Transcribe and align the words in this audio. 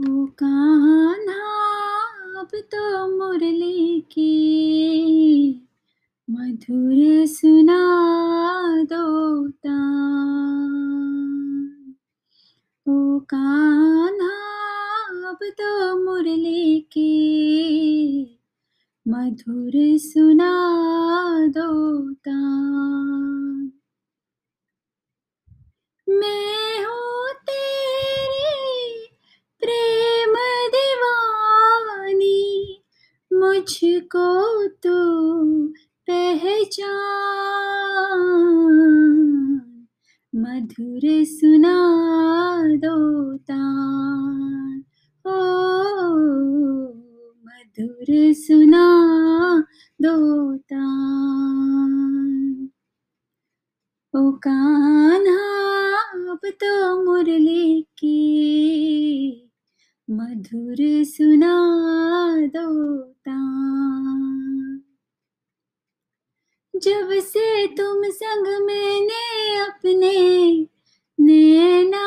ओ 0.00 0.26
तो 2.52 3.16
मुरली 3.18 4.00
की। 4.00 5.68
मधुर 6.30 7.26
सुना 7.26 7.80
दो 8.84 9.48
ओ 12.88 13.18
तो 15.42 16.04
मुरली 16.04 16.80
की। 16.80 17.10
मधुर 19.08 19.72
सुना 19.98 20.52
दो 21.46 22.10
मैं 26.08 26.63
मुझको 34.16 34.66
तू 34.66 35.66
पहचान। 36.10 37.06
मधुर 40.34 41.00
सुना 41.04 41.76
दो 42.76 43.36
तान। 43.36 44.84
ओ, 45.26 45.38
मधुर 47.46 48.32
सुना 48.32 48.88
दो 50.02 50.56
तान। 50.56 51.90
ओ, 54.16 54.30
कान्हा, 54.30 55.54
अब 56.32 56.40
तो 56.44 57.04
मुरली 57.04 57.82
की। 57.82 58.34
मधुर 60.10 61.04
सुना 61.04 61.56
दो 62.46 62.73
जब 66.84 67.08
से 67.20 67.66
तुम 67.66 68.02
संग 68.10 68.46
मैंने 68.66 69.56
अपने 69.60 70.12
नैना 71.20 72.04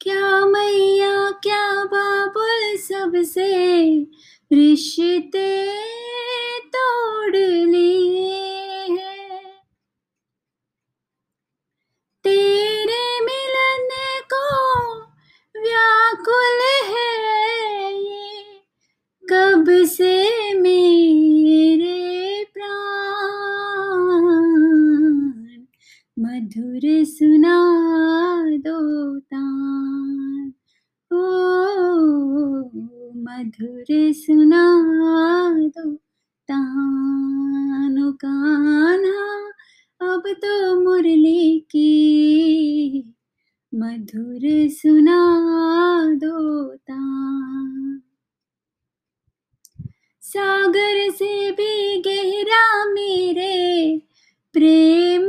क्या 0.00 0.46
मैया, 0.46 1.30
क्या 1.30 1.84
बाबुल 1.84 2.76
सबसे 2.76 3.50
रिश्ते 4.52 5.48
मधुर 26.20 27.04
सुना 27.04 27.56
दो 28.50 29.18
तान 29.18 30.52
ओ, 31.12 31.20
मधुर 33.16 33.84
सुना 33.90 34.64
दो 35.58 35.94
तान 36.48 38.02
ओ 38.02 38.12
कान्हा, 38.12 39.48
अब 40.12 40.22
तो 40.26 40.80
मुरली 40.80 41.60
की। 41.60 43.14
मधुर 43.74 44.68
सुना 44.68 45.20
दो 46.14 46.64
तान 46.74 48.02
सागर 50.22 51.10
से 51.10 51.50
भी 51.50 52.02
गहरा 52.02 52.92
मेरे 52.92 54.02
प्रेम 54.52 55.28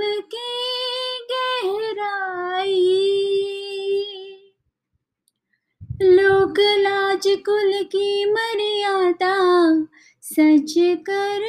लाज 6.59 7.24
कुल 7.28 7.84
की 7.84 8.31
मर्यादा, 8.31 9.36
सच 10.22 10.74
कर 10.80 11.40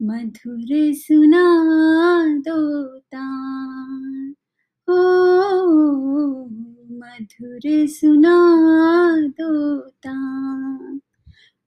मधुर 0.02 0.94
सुना 0.94 1.29
मधुर 7.30 7.86
सुना 7.86 8.36
दो 9.40 9.80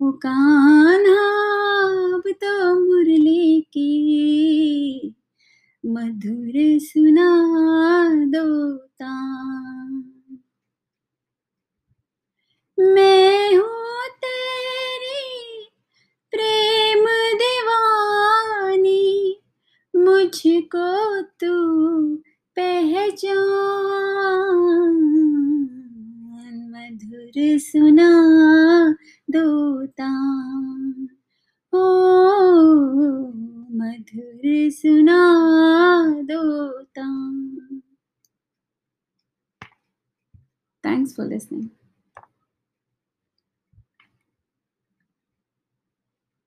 ओ 0.02 0.12
कान्हा 0.12 1.24
तो 2.32 2.76
मुरली 2.80 3.62
की। 3.62 5.16
मधुर 5.86 6.80
सुना 6.80 7.30
दो 8.26 8.78
मैं 12.80 13.56
हूँ 13.56 14.10
तेरी 14.26 15.66
प्रेम 16.32 17.06
दीवानी। 17.40 19.08
मुझको 19.96 21.22
तू 21.22 21.54
पहचान। 22.60 24.13
मधुर 27.34 27.58
सुना 27.60 28.10
दोता 29.30 30.10
ओ 31.74 31.84
मधुर 33.78 34.42
सुना 34.72 35.20
दोता 36.30 37.08
थैंक्स 40.84 41.16
फॉर 41.16 41.28
लिसनिंग 41.28 41.68